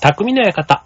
[0.00, 0.84] 匠の館。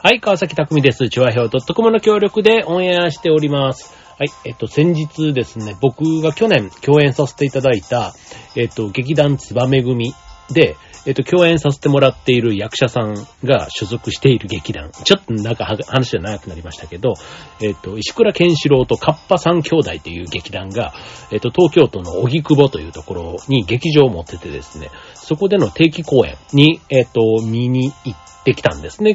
[0.00, 1.08] はい、川崎匠です。
[1.08, 3.92] チュアヘオ .com の協力でオンエアしております。
[4.16, 8.14] はい、えっと、先日ですね、僕が去年共演させていただいた、
[8.54, 10.14] えっと、劇団つばめ組
[10.50, 14.90] で、えっと、共演させてもらっている役者さんが所属している劇団。
[14.90, 17.14] ちょっとなんか話が長くなりましたけど、
[17.60, 20.94] えっと、石倉健志郎とカッパ三兄弟という劇団が、
[21.32, 24.90] えっと、東京都の荻窪というところに劇場を持っててですね、
[25.28, 29.14] そこでの定期公演に、えっと、見に行ってきたんですね。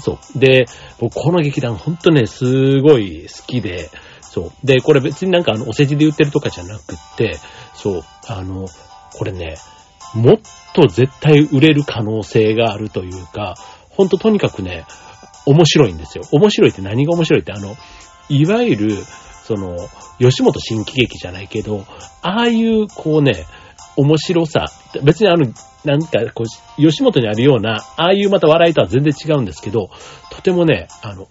[0.00, 0.38] そう。
[0.40, 0.66] で、
[0.98, 3.88] 僕この劇団ほんとね、すごい好きで、
[4.22, 4.66] そう。
[4.66, 7.38] で、これ別になんかあの、お世辞で言ってるとかじゃなくって、
[7.74, 8.02] そう。
[8.26, 8.66] あの、
[9.16, 9.56] これね、
[10.14, 10.36] もっ
[10.74, 13.54] と絶対売れる可能性があるというか、
[13.90, 14.84] ほんととにかくね、
[15.46, 16.24] 面白いんですよ。
[16.32, 17.76] 面白いって何が面白いって、あの、
[18.28, 18.96] いわゆる、
[19.44, 19.76] その、
[20.18, 21.84] 吉本新喜劇じゃないけど、
[22.20, 23.46] ああいう、こうね、
[23.96, 24.66] 面白さ、
[25.02, 25.46] 別にあの、
[25.84, 29.90] なんか、こう、吉本にあるような、ああいうまた笑いとは全然違うんですけど、
[30.30, 31.28] とてもね、あの、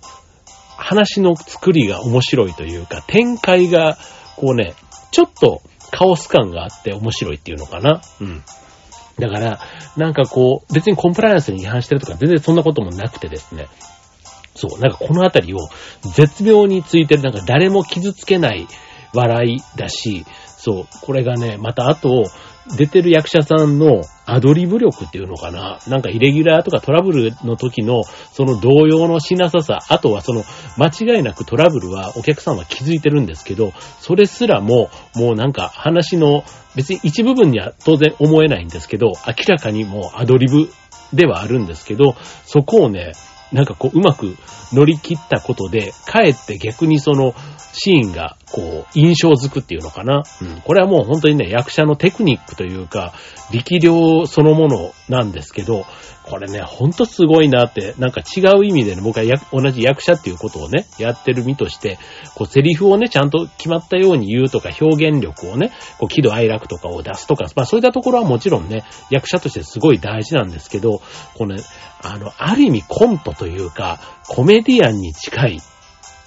[0.77, 3.97] 話の作りが面白いというか、展開が、
[4.37, 4.73] こうね、
[5.11, 8.01] ちょっとカオス感があって面白いっていうのかな。
[8.19, 8.43] うん。
[9.19, 9.59] だから、
[9.95, 13.67] なんかこう、別にコンプライアンスに違反してるとか全然そんなこともなくてですね。
[14.55, 15.57] そう、なんかこのあたりを
[16.15, 18.67] 絶妙についてる、なんか誰も傷つけない
[19.13, 20.25] 笑いだし、
[20.57, 22.25] そう、これがね、またあと、
[22.77, 25.79] 出てる役者さんのアドリブ力っていうのかな？
[25.87, 30.43] なんかイレギュラーとかトラブルの時のその動揺のしなささ、あとはその
[30.77, 36.43] 間違いなくトラブルはお客さんは気づいてるんですけど、それすらももうなんか話の
[36.75, 40.69] 別に一部分には当然思えないんですけど、明らかにもうアドリブ
[41.13, 43.11] ではあるんですけど、そこをね、
[43.51, 44.35] なんかこううまく
[44.73, 47.35] 乗り切ったことで、かえって逆にその
[47.73, 50.23] シーンがこう印象づくっていうのかな。
[50.41, 50.61] うん。
[50.61, 53.13] これはもう本当にね、役者のテクニックというか、
[53.51, 55.85] 力量そのものなんですけど、
[56.23, 61.99] これね、ほんとすごいなって、なんか違う意味でね、僕はや同じ役者っていうことをね、やってる身として、
[62.33, 71.01] こうセリフをね、ちゃんと決まったように言うとか、表現力をね、こう喜怒哀楽とかを出すとか、まあそういったところはもちろんね、役者としてすごい大事なんですけど、
[71.35, 71.63] このね、
[72.01, 73.99] あの、ある意味コントというか、
[74.29, 75.59] コメディアンに近い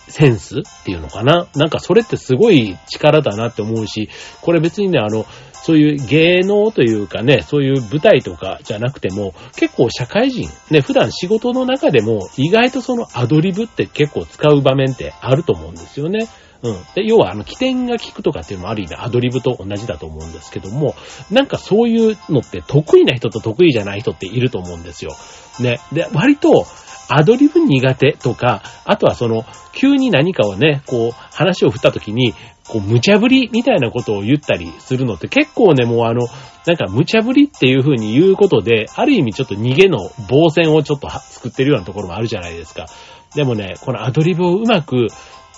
[0.09, 1.49] センスっていうのかな？
[1.55, 4.09] なんかそれってすごい力だなって思うし、
[4.41, 16.27] これ別にね、あの、そういう芸能というかね、そういう舞台とかじゃなくても、結構社会人、ね、普段仕事の中でも意外とそのアドリブって結構使う場面ってあると思うんですよね。
[16.63, 16.75] うん。
[16.95, 20.95] で、要はあの起点が効くとかっていうのもある意味アドリブと同じだと思うんですけども、
[21.31, 25.13] なんかそういうのって得意な人と得意じゃない人っていると思うんですよ。
[25.61, 25.79] ね。
[25.93, 26.67] で、割と、
[27.09, 32.35] アドリブ苦手とか、あとはその、急に何かをね、こう、話を振った時に、
[32.69, 36.27] こう、無茶ぶりみたいなことを言ったりするのって結構ね、もうあの、
[36.67, 42.87] なんか無茶ぶりっていう風に言うことで、ある意味ちょっと逃げの防線をちょっと作ってるようなところもあるじゃないですか。
[43.35, 45.09] でもね、このアドリブをうまく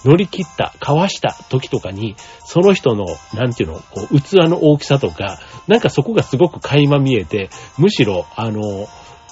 [0.04, 8.88] 乗り切った、かわした時とかに、その人の、なんていうの、こう、器の大きさとか、なんかそこがすごく垣間見えて、むしろ、あの、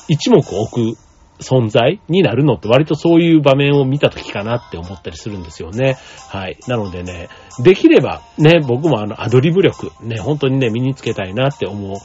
[0.09, 0.99] 一目置く
[1.41, 5.97] 存在になるのって割とそういう場面を見た時かなって思ったりするんですよね。
[6.29, 6.59] はい。
[6.67, 7.29] なのでね、
[7.63, 11.99] できればね、僕もあのアドリブ力ね、本当にね、身につけたいなって思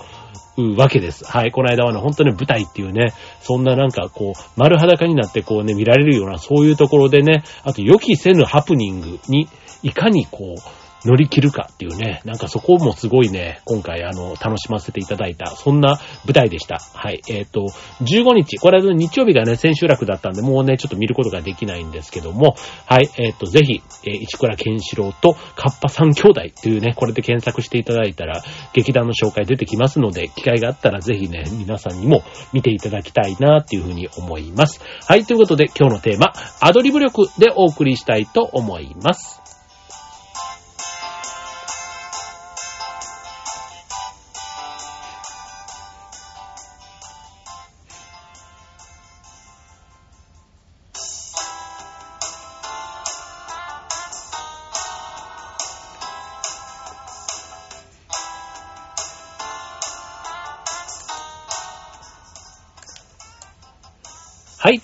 [0.58, 1.26] うわけです。
[1.26, 1.52] はい。
[1.52, 9.48] この間はね、本当に舞台っていうね、そんななんかこう、丸裸になってこうね、見られるようなそういうところでね、あと予期せぬハプニングに
[9.82, 16.80] いかにこう、乗り切るかっていうね、なんかそこもすごいね、今回あの、楽しませていただいた、そんな舞台でした。
[16.94, 17.22] はい。
[17.30, 17.68] えっ、と、
[18.02, 22.56] 15日、これは日曜日がね、千秋楽だったんで、もうね、ちょっと見ることができないんですけども、
[22.86, 23.10] はい。
[23.18, 28.44] えっ、と、ぜひ、えー、市倉健志郎とカッパ三兄弟というね、これで検索していただいたら、
[28.74, 34.82] 劇団の紹介出てきますので、機会があったらぜひね、皆さんにも見ていただきたいなっていうふうに思います。
[35.08, 35.26] はい。
[35.26, 39.43] ということで、今日のテーマ、アドリブ力でお送りしたいと思います。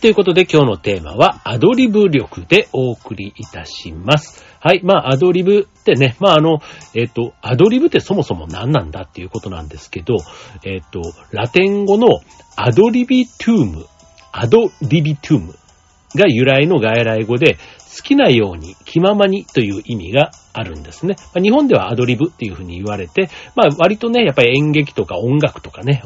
[0.01, 4.45] ということで今日のテーマはアドリブ力でお送りいたします。
[4.61, 4.81] はい。
[4.81, 6.59] まあ、アドリブってね、まあ、あの、
[6.95, 10.15] えっ、と、アドリブってそもそも何なんだっていうことなんですけど、
[10.63, 11.01] えっ、と、
[11.31, 12.07] ラテン語の
[12.55, 15.55] ad libitum、ad libitum
[16.15, 17.57] が由来の外来語で、
[17.97, 21.15] 好きなように、気ままにという意味があるんですね。
[21.33, 26.03] まあ、日本ではアドリブっていうふうに言われて、まあ割とね、やっぱり演劇とか音楽とかね、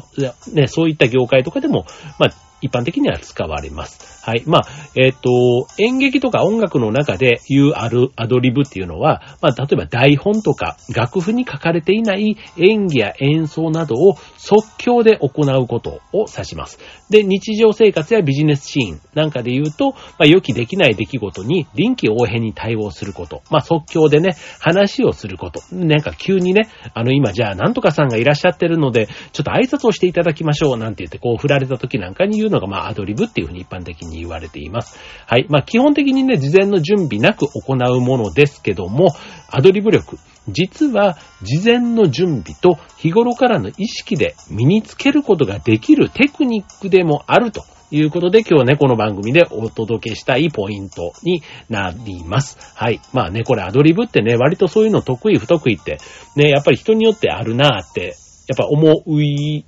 [0.52, 1.84] ねそういった業界とかでも、
[2.18, 4.24] まあ一般的には使われます。
[4.24, 4.42] はい。
[4.46, 16.78] まあ、えっ、ー、と、演劇とか音楽の中で言うあるアドリブっていうのは、まあ、例えば台本とか楽譜に書かれていない演技や演奏などを即興で行うことを指します。
[17.10, 23.42] で、日常生活やビジネスシーンなんかで言うと、まあ、予期できない出来事に臨機応変に対応すること。
[23.50, 25.60] まあ、即興でね、話をすること。
[25.72, 34.98] なんか急にね、あの、今じゃあ、なんとかさんがいらっしゃってるので、ちょっと挨拶をしていただきましょう、なんて言って、こう、振られた時なんかに言うのが、まあ、アドリブっていうふうに一般的に言われています。
[35.26, 35.46] はい。
[35.48, 39.14] まあ、基本的にね、事前の準備なく行うものですけども、
[39.50, 40.18] アドリブ力。
[40.48, 52.58] 実は、事前の準備と日頃からの意識で身につけることができるテクニックでもあるということで、今日ね、この番組でお届けしたいポイントになります。
[52.74, 53.00] はい。
[53.12, 55.98] まあね、これアドリブってね、割とそういうの得意不得意って、
[56.36, 59.02] ね、やっぱり人によってあるなーってやっぱ思う、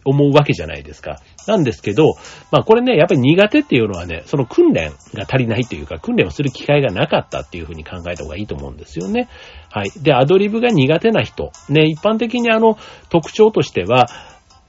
[0.04, 1.18] 思うわけじゃないですか。
[1.46, 2.16] なんですけど、
[2.50, 9.28] まあこれね、やっぱり苦手っていうのはね、その訓練が足りないというか、訓練をする機会がなかったっていうふうに考えた方がいいと思うんですよね。
[9.70, 9.90] はい。
[10.02, 12.78] で、アドリブが苦手な人、ね、一般的にあの、
[13.08, 14.06] 特徴としては、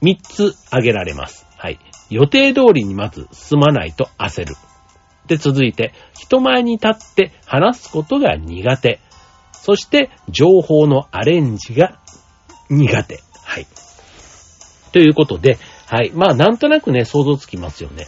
[0.02, 1.46] 3つ挙げられます。
[1.56, 1.78] はい。
[2.10, 4.54] 予定通りにまず進まないと焦る。
[5.26, 9.00] で、続いて、人前に立って話すことが苦手。
[9.52, 11.98] そして、情報のアレンジが
[12.70, 13.20] 苦手。
[13.44, 13.66] はい。
[14.92, 15.58] ということで、
[15.88, 16.10] はい。
[16.14, 18.06] まあ、なんとなくね、想像つきますよね。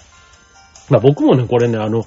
[0.90, 2.04] まあ、僕もね、これね、あの、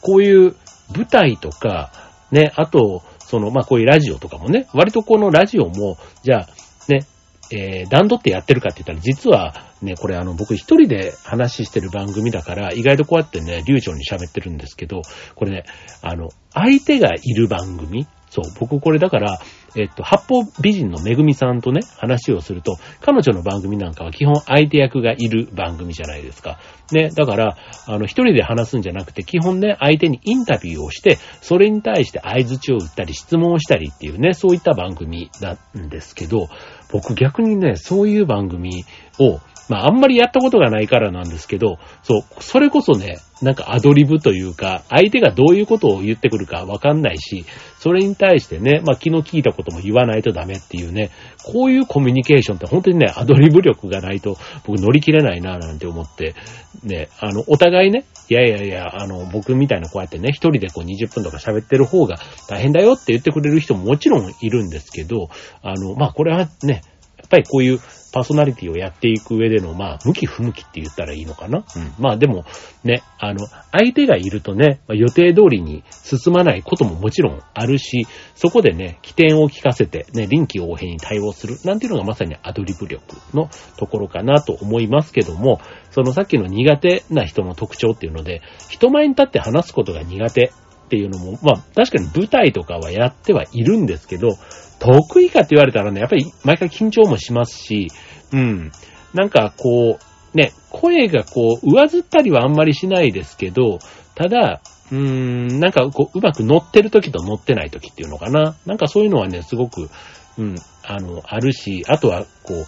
[0.00, 0.54] こういう
[0.94, 1.90] 舞台とか、
[2.30, 6.48] ね、あと、その、まあ、こういうラジオとかもね、割とこのラジオも、じゃあ、
[6.88, 7.06] ね、
[7.50, 15.02] えー、段取ってやってるかって言ったら、実はね、これあの、僕一人で話してる番組だから、意外とこうやってね、流暢に喋ってるんですけど、
[15.34, 15.64] これね、
[16.02, 19.40] あの、相手がいる番組、そう、僕これだから、
[19.76, 26.58] えっと、八方美人のめぐみさんとね、話をすると、彼女の番組なんかは基本相手役がいる番組じゃないですか。
[26.92, 27.56] ね、だから、
[27.86, 36.48] あの、一人で話すんじゃなくて、基本ね、相手にインタビューをして、それに対して合図値を打ったり、質問をしたりっていうね、そういった番組なんですけど、
[36.90, 38.84] 僕逆にね、そういう番組
[39.18, 47.44] をまあ、あんまりやったことがないからなんですけど、そう、それこそね、なんかアドリブというか、相手がどういうことを言ってくるかわかんないし、
[47.78, 51.10] それに対してね、まあ、気の利いたことも言わないとダメっていうね、
[51.44, 56.34] こういうコミュニケーションって本当にね、アドリブ力がないと僕乗り切れないななんて思って、
[56.82, 62.16] ね、あの、お互いね、いやいやいや、あの、僕みたいなこうやってね、一人でこう20分とか喋ってる方が
[62.48, 65.28] 大変だよって言ってくれる人ももちろんいるんですけど、
[65.62, 66.82] あの、まあ、これはね、
[67.28, 67.78] ぱりこういう
[68.12, 71.58] パーソナリティをやっていく上での、まあ、向き不向きって言ったらいいのかな。
[71.58, 71.92] うん。
[71.98, 72.44] まあでも、
[72.84, 83.02] ね、あの、相手がいるとね、まあ、予定通りに進まないことももちろんあるし、そこでね、起点を聞かせて、ね、臨機応変に対応する、なんていうのがまさにアドリブ力
[83.34, 85.60] のところかなと思いますけども、
[85.90, 90.52] そのさっきの苦手な人の特徴っていうので、人前に立って話すことが苦手
[90.88, 94.38] っていうのも、まあ確かに舞台とかはやってはいるんですけど、
[94.78, 97.88] 得意かって言われたらね、やっぱり毎回緊張もしますし、
[98.32, 98.72] うん。
[99.12, 103.78] なんかこう、ね、声がこう、上ずったりはあんまりしないですけど、
[104.14, 108.56] ただ、うーん、なんかこう、うまく乗ってる時と乗ってない時っていうのかな。
[108.66, 109.90] なんかそういうのはね、すごく、
[110.38, 112.66] うん、あの、あるし、あとはこう、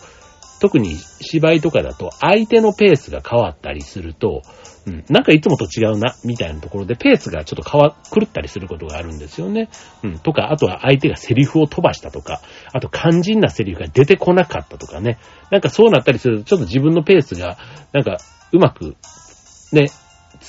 [0.61, 4.43] 特に芝居とかだと相手のペースが変わったりすると、
[4.87, 9.69] うん、なんかいつもと違うな、みたいなところでペースがちょっと変わ、狂ったりすることがあるんですよね。
[10.03, 12.41] うん、とか、あとは相手がセリフを飛ばしたとか、
[12.73, 15.19] あと肝心なセリフが出てこなかったとかね。
[15.51, 17.59] なんかそうなったりすると、ちょっと自分のペースが、
[17.93, 18.19] なんか、
[18.53, 18.97] うまく、
[19.73, 19.91] ね、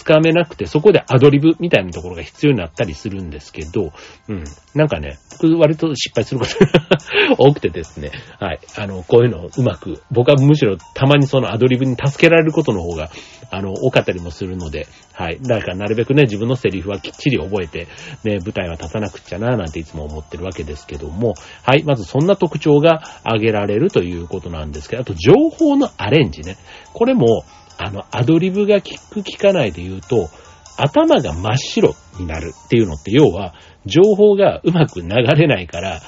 [0.02, 3.94] つかめなくて、そこでアドリブみたいなところが必要になったりするんですけど、
[4.28, 4.44] うん。
[4.74, 6.88] なんかね、僕割と失敗することが
[7.38, 8.60] 多くてですね、はい。
[8.78, 13.12] あの、こういうのをうまく、僕はむしろたまにそのアドリブに助けられることの方が、
[13.52, 15.38] あの、多かったりもするので、はい。
[15.40, 17.88] だからなるべくね、自分のセリフはきっちり覚えて、
[18.24, 21.84] ね、舞台は立たなくっちゃな、なんていつも思ってるわけですけども、はい。
[21.84, 26.58] まずそんな特徴が挙げられるということなんですけど、あと情報のアレンジね。
[26.94, 27.44] これも、
[27.84, 30.30] あの、アドリブが効く効かないで言うと、
[30.78, 33.54] 頭が真っ白になるっていうのって、要は、
[33.86, 36.02] 情報がうまく流れないから、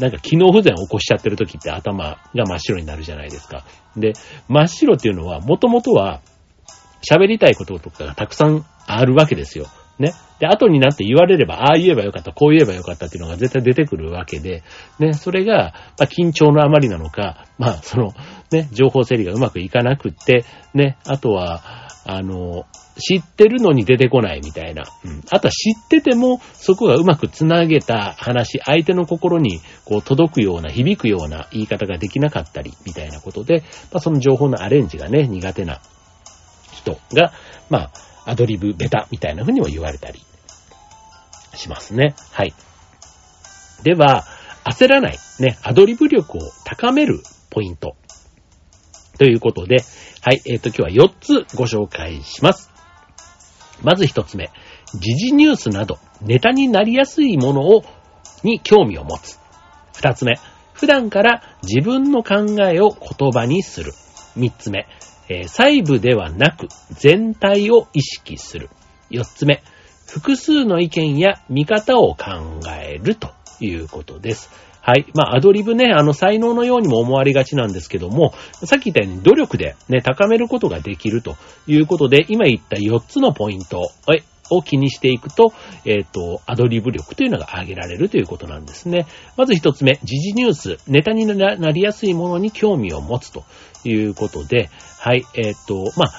[0.00, 3.64] なんか機能不全を起こしちゃってる時って頭が真っ白になるじゃないですか。
[3.96, 4.14] で、
[4.48, 6.20] 真っ白っていうのは、もともとは、
[7.08, 9.66] 喋りたいこととかがたくさんあるわけですよ。
[9.98, 10.12] ね。
[10.40, 14.62] で、後になって言われれば、ああ言えばよかった、こう言えばよかったっていうのが絶対出てくるわけで、
[14.98, 18.12] ね、それが、まあ、緊張のあまりなのか、まあ、その、
[18.54, 20.44] ね、情報整理がうまくいかなくって、
[20.74, 24.84] ね、あとは、あの、知ってるのに出てこないみたいな。
[25.04, 25.22] うん。
[25.30, 35.80] あとは知ってても、そこがうまくつなげた話、相手の心にこう届くような、響くような言い方ができなかったり、みたいなことで、まあ、その情報のアレンジがね、苦手な
[36.72, 37.32] 人が、
[37.68, 37.90] ま
[38.24, 40.20] あ、アドリブベタみたいな風にも言われたり
[41.54, 42.14] しますね。
[42.30, 42.54] はい。
[43.82, 44.24] では、
[44.64, 47.96] 焦らない、ね、アドリブ力を高めるポイント。
[49.18, 49.76] ということで、
[50.22, 52.70] はい、えっ、ー、と、今日は4つご紹介します。
[53.82, 54.50] まず1つ目、
[54.94, 57.84] 時事ニュースなど、ネタになりやすいものを、
[58.42, 59.38] に興味を持つ。
[59.94, 60.38] 2つ目、
[60.72, 63.92] 普段から自分の考えを言葉にする。
[64.36, 64.86] 3つ目、
[65.28, 68.70] えー、細部ではなく全体を意識する。
[69.10, 69.62] 4つ目、
[70.06, 73.30] 複数の意見や見方を考えると
[73.60, 74.50] いうことです。
[74.86, 75.06] はい。
[75.14, 81.36] まあ、アドリブね、あの、才能のようにも思われがちなんですけども、さっき言ったように努力でね、高めることができると
[81.66, 83.80] いうことで、今言った4つのポイント
[84.50, 85.54] を気にしていくと、
[85.86, 89.06] えっ、ー、と、アドリブ力というのが上げられるということなんですね。
[89.38, 93.44] まず一つ目、時事ニュース、ネタになりやすいものに興味を持つと
[93.84, 96.12] いうことで、はい、えっ、ー、と、まあ、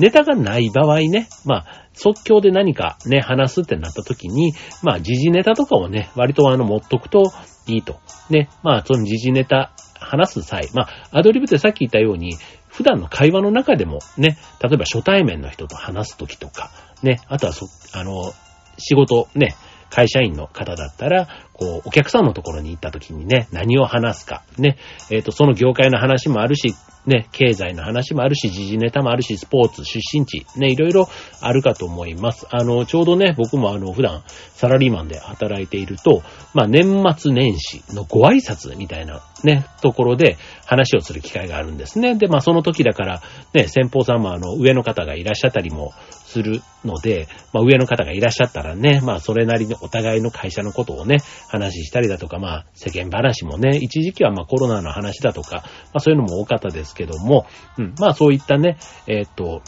[0.00, 7.32] ネタがない場合ね、まあ、即興で何かね、話すってなった時に、まあ、時事ネタとかをね、割とあの、持っとくと
[7.74, 8.00] いいと。
[8.30, 12.36] ね、まあ、その時事ネタ話す際、まあ、アドリブってさっき言ったように、
[12.68, 16.70] 普段の会話の中でもね、例えば初対面の人と話す時とか、
[17.02, 18.32] ね、あとはそ、あの、
[18.78, 19.56] 仕事ね、
[19.90, 24.76] 会社員の方だったら、こう、お客さんのところに行った時にね、何を話すか、ね、
[25.10, 26.74] えっ、ー、と、その業界の話もあるし、
[27.06, 31.08] ね、経済の話もあるし、時事ネタもあるし、スポーツ、出身地、ね、いろいろ
[31.40, 32.46] あるかと思います。
[32.50, 42.14] あの、ちょうどね、僕もあの、普段、サラリーマンで働いていると、まあ、年末年始のご挨拶みたいな、ね、ところで話をする機会があるんですね。
[42.14, 43.22] で、まあ、その時だから、
[43.54, 45.94] ね、先方さんもあの、上の方がいらっしゃったりも
[46.28, 51.18] するので、まあ、上の方がいらっしゃったらね、まあ、それなりにお互いの会社のことをね、
[51.48, 55.62] 話したりだとか、まあ、世間話もね、一時期はまあ、コロナの話だとか、ま
[55.94, 57.46] あ、そういうのも多かったですけども、
[57.78, 59.62] うん、まあ、そういったね、えっ、と、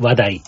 [0.00, 0.42] 話題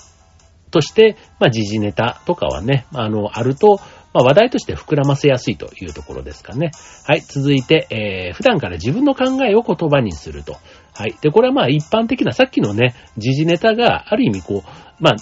[0.70, 3.80] として、まあ、時事ネタとかはね、あの、あると、
[4.12, 6.72] まあ、話題として膨らませやすいというところですかね。
[7.06, 7.20] はい。
[7.20, 10.56] 続いて、えー、普段から自分の考えを言葉にすると。
[11.00, 11.16] はい。
[11.22, 15.16] で、これはまあ一般的なさっきのね、時事ネタがある意味こう、まあ、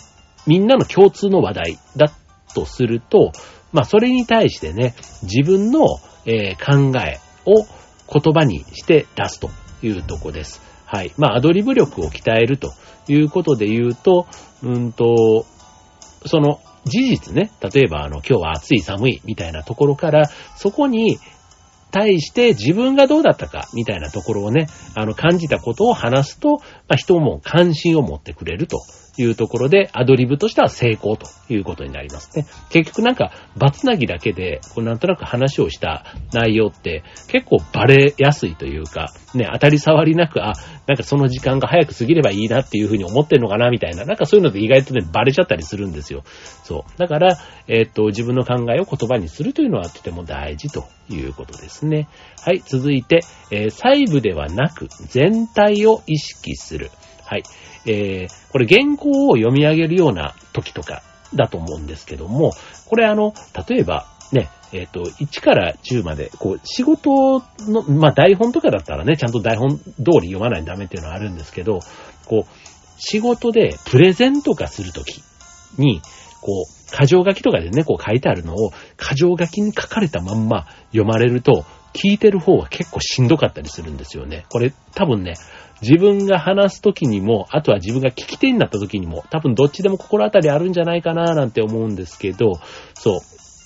[0.45, 2.13] みんなの共通の話題だ
[2.53, 3.31] とすると、
[3.73, 5.87] まあ、それに対してね、自分の、
[6.27, 7.65] えー、考えを
[8.13, 10.61] 言葉にして出すというとこです。
[10.85, 11.13] はい。
[11.17, 12.73] まあ、アドリブ力を鍛えると
[13.07, 14.27] いうことで言うと、
[14.65, 15.47] うんと、
[16.27, 21.19] その事実ね、例えばあの、今日は暑い寒いみたいなところから、そこに
[21.91, 28.79] 対して自分がどうだったかみたいなところをね、あの、感じたことを話すと、まあ、人も関心を持ってくれると。
[29.19, 32.47] いうところで、アドリブとしては成功ということになりますね。
[32.71, 40.55] 結局なんか、バツナギだけで、こうなんとなく話をした内容って、結構バレやすいというか、ね、当たり障りなく、あ、
[40.87, 46.23] なんかその時間が早く過ぎればいいなっていうふうに思ってるのかな、みたいな、なんかそういうので意外とね、バレちゃったりするんですよ。
[46.65, 46.99] そう。
[46.99, 52.09] だから、えー、っと、自分の考えを言葉にするというのはとても大事ということですね。
[52.43, 53.21] はい、続いて、
[53.51, 56.91] えー、細部ではなく、全体を意識する。
[57.29, 57.43] はい。
[57.85, 61.03] えー、これ原稿を読み上げるような時とか
[61.35, 62.53] だと思うんですけども、
[62.87, 63.35] これあの、
[63.69, 69.83] 例えば、ね、えっ、ー、と、1から10まで、こう、仕事の、まあ、台本とかだったらね、ちゃんと台本通
[70.23, 71.81] り読まないとダメっていうのはあるんですけど、
[72.25, 72.59] こう、
[72.99, 75.23] 仕事でプレゼントかするとき
[75.77, 76.01] に、
[76.41, 84.45] こう、箇条書きとかでね、こう書いてあるのを、箇条書きに書かれたまんま読まれると、聞いてる方は結構しんどかったりするんですよね。
[84.51, 85.35] これ多分ね、
[85.83, 92.55] 自分が話すときにも、あとは自分が聞き手になったときにも、多分どっちでも心当たりあるんじゃないかななんて思うんですけど、
[92.95, 93.19] そう。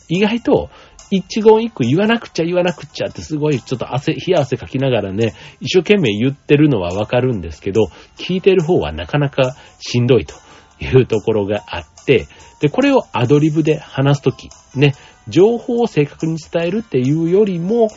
[0.08, 0.70] 意外と、
[1.10, 10.34] 一言一句言わなくちゃ言わなくちゃってすごいちょっと汗、冷や汗かきながらね、一生懸命言ってるのはわかるんですけど、聞いてる方はなかなかしんどいと
[10.80, 12.26] いうところがあって、
[12.60, 14.94] で、これをアドリブで話すとき、ね、
[15.28, 17.88] 情報を正確に伝えるっていうよりも、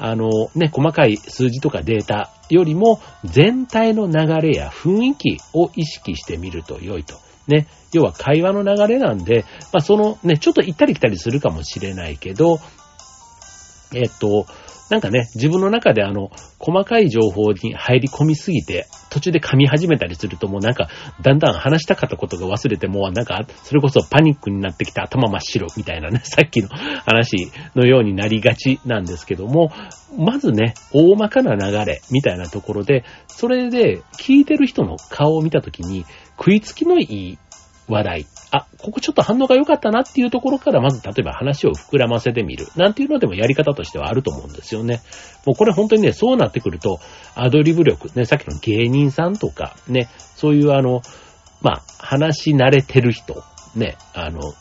[0.00, 7.16] あのね、細かい数字とかデータよりも全体の流れや雰囲気を意識してみると良いと。
[7.46, 7.66] ね。
[7.92, 12.60] 要は会話の流れなんで、まあそのね、ちょっと行ったり来たりするかもしれないけど、
[13.94, 14.46] えっと、
[14.90, 20.88] なんかね、自分の中であの、細かい情報に入り込みすぎて、途中で噛み始めたりするともうなんか、
[21.22, 29.70] だんだん話したかったことが忘れて、もうなんか、それこそパニックになってきて頭真っ白みたいなね、 さっきの話のようになりがちなんですけども、
[30.18, 36.04] まずね、大まかな流れみたいなところで、それで聞いてる人の顔を見たときに、
[36.36, 37.38] 食いつきのいい
[37.86, 38.26] 話題。
[38.50, 42.66] あ、ここちょっと反応が良かったなっていうところからまず例えば話を膨らませてみる。
[42.76, 45.00] なんていうのでもやり方としてはあると思うんですよね。
[45.46, 47.00] もうこれ本当にね、そうなってくると、
[47.34, 51.02] アドリブ力、ね、さっきの芸人さんとか、ね、そういうあの、
[51.62, 53.42] まあ、話し慣れてる人
[53.74, 54.52] ね、あの、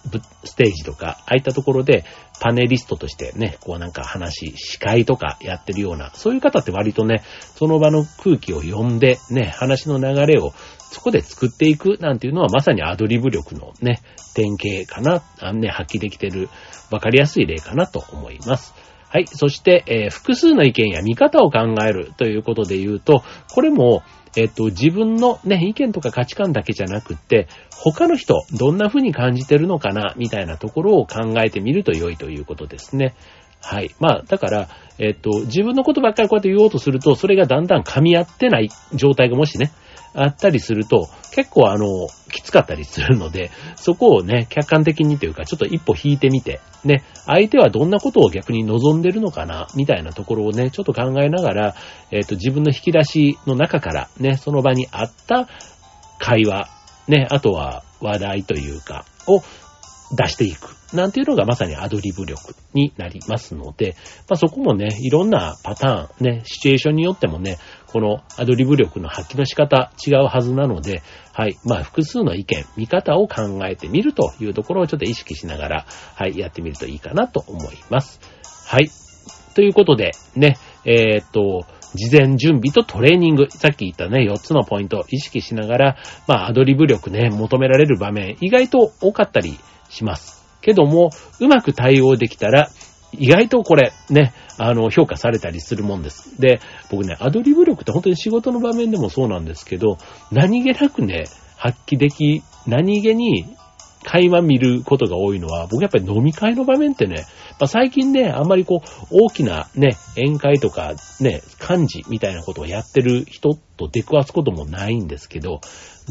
[0.43, 2.05] ステージとか、ああいったところで、
[2.39, 7.23] パネリストとしてね、こうなんか話、司会とかやってるような、そういう方って割とね、
[7.55, 10.53] その場の空気を読んで、ね、話の流れを
[10.91, 14.01] そこで作っていくなんていうのはまさにアドリブ力のね、
[14.33, 16.49] 典型かな、あのね、発揮できてる、
[16.91, 18.73] わかりやすい例かなと思います。
[19.09, 19.27] はい。
[19.27, 24.03] そして、えー、複数の意見や見方を考えるということで言うと、これも、
[24.35, 33.15] えっと、自分のね、意見とか価値観だけじゃなくって、他の人、どんな風に感じてるのかな、みたいなところを考えてみると良いということですね。
[33.61, 33.89] はい。
[33.99, 34.69] まあ、だから、
[34.99, 39.71] えっと、自分のことばっかりこうやって言おうとすると、それがだんだん噛み合ってない状態がもしね、
[40.13, 41.85] あったりすると、結構あの、
[42.31, 51.75] きつかったりするので、そこをね、客観的にというか、ちょっと一歩引いてみて、ね、相手はどんなことを逆に望んでるのかな、みたいなところをね、ちょっと考えながら、
[52.11, 55.47] えっ、と、自分の引き出しの中から、ね、その場にあった
[56.17, 56.67] 会話、
[57.07, 59.41] ね、あとは話題というか、を
[60.15, 60.75] 出していく。
[60.93, 63.95] なんていうのがまさにアドリブ力になりますので、
[64.27, 67.57] まあ、そこもね、いろんなパターン、ね、シチュエーションによってもね、
[67.91, 71.01] このアドリブ力の発揮の仕方違うはずなので、
[71.33, 78.19] はい、まあ複数の意見、見方を考えてみるというところをちょっと意識しながら、はい、やってみるといいかなと思います。
[78.67, 78.89] はい。
[79.55, 81.65] ということで、ね、えー、っと、
[81.95, 89.57] 事前準備とトレーニング、さっき言ったね、4つのポイントを意識しながら、まあ、アドリブ力ね、求められる場面、意外と多かったり
[89.89, 90.45] します。
[90.61, 92.69] けども、うまく対応できたら、
[93.13, 96.39] 意外とこれ、ね、あの、評価されたりするもんです。
[96.39, 96.59] で、
[96.91, 99.97] 僕ね、アドリブ力って本当に仕事の場面でもそうなんですけど、
[100.31, 101.25] 何気なくね、
[101.57, 103.45] 発揮でき、何気に
[104.03, 107.25] 会話見ることが多いのは、僕やっぱり飲み会の場面ってね、
[107.59, 115.61] まあ、最近ね、あんまりこう、大きなね、宴会とかね、漢字みたいなことをやってる人と出くわすこともないんですけど、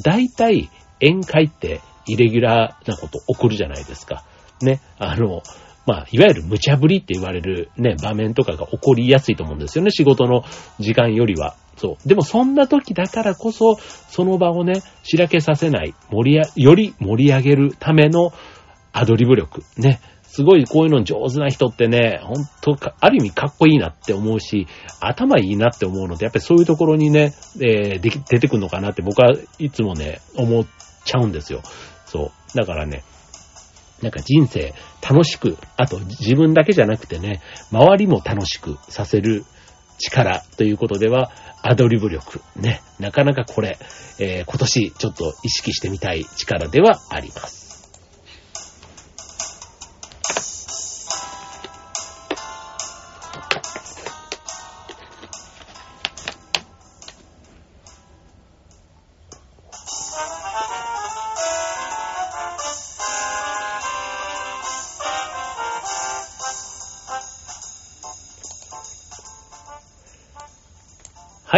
[0.02, 0.70] 大体
[1.02, 4.24] 宴会ってイレギュラーなこと起こるじゃないですか。
[4.62, 5.42] ね、あの、
[5.88, 10.44] まあ、いわゆる無茶ぶりって言われるね、場面とかが起こりやすいと思うんですよね、仕事の
[10.78, 11.56] 時間よりは。
[11.78, 12.08] そう。
[12.08, 18.34] でもそんな時だからこそ、その場をね、しらけさせない、盛りや、より盛り上げるための
[18.92, 19.62] アドリブ力。
[19.78, 19.98] ね。
[20.24, 24.66] すごいこういうの上手な人ってね、ほんとある意味かっこいいなって思うし、
[25.00, 30.66] 頭いいなって思うので、やっぱりそういうところにね、えー、で出てくるのかなって僕はいつもね、思っ
[31.06, 31.62] ちゃうんですよ。
[32.04, 32.56] そう。
[32.56, 33.04] だからね、
[34.02, 37.40] なんか人生楽しく、あと自分だけじゃなくてね、
[37.72, 39.44] 周りも楽しくさせる
[39.98, 41.32] 力ということでは、
[41.62, 42.40] アドリブ力。
[42.56, 42.82] ね。
[43.00, 43.78] なかなかこれ、
[44.20, 47.57] えー、今年ちょっと意識してみたい力ではあります。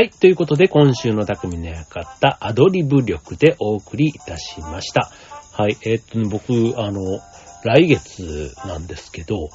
[0.00, 0.08] はい。
[0.08, 5.10] ということで、今週の匠の館、アドリブ力でお送りいたしました。
[5.52, 5.76] はい。
[5.84, 7.20] えー、っと、ね、僕、あの、
[7.64, 9.50] 来月なんですけど、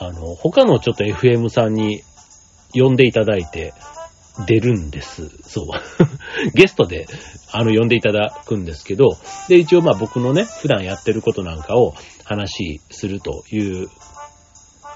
[0.00, 2.02] あの、他のちょっと FM さんに
[2.72, 3.72] 呼んでいただいて、
[4.48, 5.30] 出るんです。
[5.44, 5.66] そう。
[6.58, 7.06] ゲストで、
[7.52, 9.16] あの、呼んでいただくんですけど、
[9.48, 13.88] で、一応まあ僕のね、普段やってることなんかを話しするという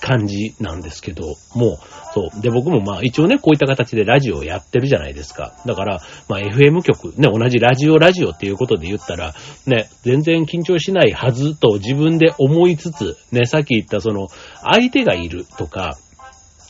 [0.00, 1.78] 感じなんですけど、もう、
[2.14, 2.40] そう。
[2.40, 5.54] で、僕もまあ一応ね、こういった形でラジオをやってるじゃないですか。
[5.66, 9.34] だから、まあ FM 局、ね、同じラジオラジオっていうことで言ったら、
[9.66, 14.28] ね、全然緊張しないはずと自分で思いつつ、ね、さっき言ったその、
[14.62, 15.98] 相手がいるとか、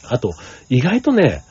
[0.09, 0.33] あと、
[0.69, 1.43] 意外とね、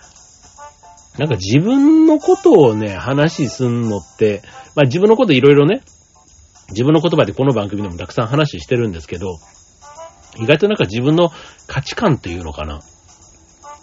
[1.17, 4.41] なんか自分のことをね、話すんのって、
[4.75, 5.81] まあ自分のこといろいろね、
[6.69, 9.39] 自分の言葉でこの番組でもたくさん話してるんですけど、
[10.35, 11.29] 意外となんか自分の
[11.67, 12.81] 価値観っていうのかな。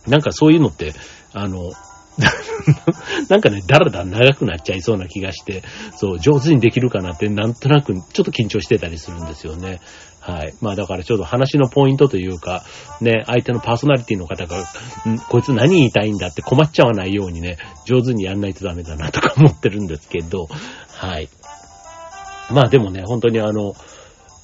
[0.06, 0.92] なんかそういうのって、
[1.32, 1.72] あの、
[3.28, 5.62] なんかね、だらだら長くなっちゃいそうな気がして、
[5.96, 9.80] そう、上手にできるかなってなんとなくちょっと緊張してたりするんですよね。
[10.20, 10.54] はい。
[10.60, 12.64] まあだからちょっと話のポイントというか、
[13.00, 14.64] ね、相手のパーソナリティの方が、
[15.28, 20.46] こいつ何言いたいんだって困っちゃわないようにね、上手にやんないとダメだなとか思ってるんですけど、
[20.88, 21.28] はい。
[22.50, 23.74] まあでもね、本当にあの、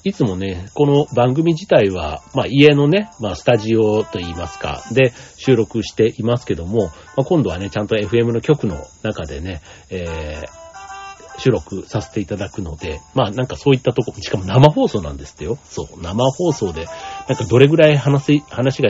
[0.03, 9.61] いつもね、この番組自体は、まあ家のね、まあスタジオといいますか、で収録していますけども、まあ、今度はね、ちゃんと FM の局の中でね、
[9.91, 15.59] えー、収録させていただくので、まあなんかそういったとこ、しかも生放送なんですってよ。
[15.65, 16.87] そう、生放送で、
[17.29, 18.89] なんかどれぐらい話、話が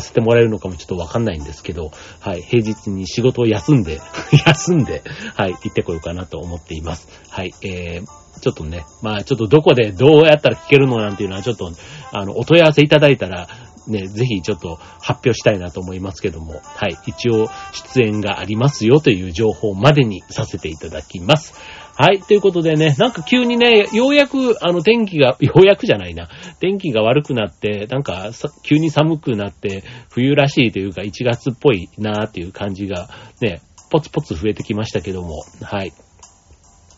[0.00, 4.00] させてもらえるのかもちょっとわかんないんですけど、はい、平日に仕事を休んで、
[4.46, 5.02] 休んで、
[5.34, 7.08] はい、行ってこようかなと思っています。
[7.30, 11.72] はい、えー、ちょっとね、まあちょっとどこでどうやったら聞けるのなんていうのはちょっと、
[12.12, 13.48] あの、お問い合わせいただいたら、
[13.86, 21.54] ね、ぜひちょっと発表したいなと思いますけども、はい、一応出演がありますよという情報までにさせていただきます。
[21.98, 26.28] はい、ということでね、なんか急にね、ようやくあの天気が、 ようやくじゃないな、
[26.60, 28.30] 天気が悪くなって、なんか
[28.62, 33.08] 急に寒くなって、冬らしいというか1月っぽいなーっていう感じが
[33.40, 35.92] ね、ポツポツ増えてきましたけども、はい。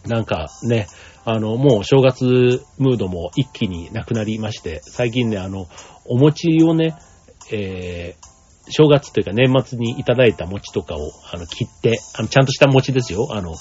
[0.06, 0.88] なんかね、
[1.24, 5.68] あの、もう正月ムードも一気になくなりまして、最近ね、あの、
[6.06, 6.94] お餅をね、
[7.52, 13.28] えー、正月というか年末にいただいた餅とかを、あの、切って、あの、ちゃんとした餅ですよ。
[13.30, 13.54] あの、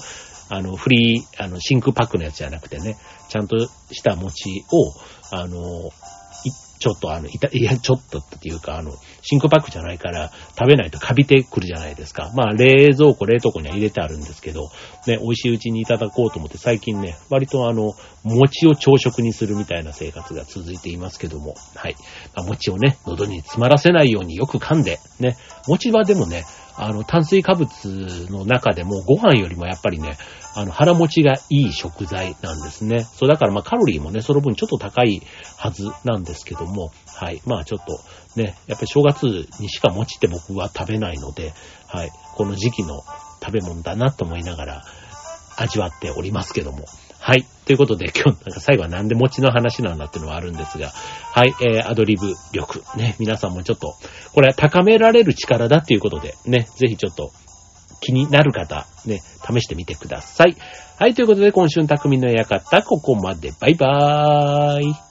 [0.50, 2.98] あの、フリー、あの、真空パックのやつじゃなくてね、
[3.30, 4.94] ちゃんとした餅を、
[5.36, 5.92] あの、
[6.80, 12.32] ちょっとあの、いた、いや、ちょっとっていうか、あの、真空パックじゃないから、食べないとカビてくるじゃないですか。
[12.36, 14.70] まあ、冷蔵庫、冷凍庫には入れてあるんですけど、
[15.08, 21.96] ね、美味しいうちにいただこうと思って、最近ね、割とあの、餅を朝食にするみたいな生活が続いていますけども、はい。
[22.36, 25.36] まあ、餅をね、喉に詰まらせないようによく噛んで、ね、
[25.68, 26.46] 餅はでもね、
[26.78, 27.68] あの、炭水化物
[28.30, 30.18] の中でもご飯よりもやっぱりね、
[30.56, 33.04] あの、腹持ちがいい食材なんですね。
[33.04, 35.22] そう、だからまあカロリーもね、その分ちょっと高い
[35.58, 37.42] はずなんですけども、はい。
[37.46, 38.00] まあちょっと
[38.40, 41.54] ね、やっぱり正月にしか餅って僕は食べないので、
[41.88, 42.12] はい。
[42.36, 43.04] この時期の
[43.44, 44.84] 食べ物だなと思いながら
[45.58, 46.86] 味わっておりますけども。
[47.28, 47.46] はい。
[47.66, 50.92] ということで、今日、なんか最後はなんで餅の話なんだっていうのはあるんですが、
[51.34, 52.82] はい、えー、アドリブ力。
[52.96, 53.96] ね、皆さんもちょっと、
[54.34, 57.34] これは高められる力だっていうことで、ね、ぜひちょっと、
[58.00, 60.56] 気になる方、ね、試してみてください。
[61.00, 63.52] はい、ということで、今週の匠の館、ここまで。
[63.60, 65.07] バイバーイ。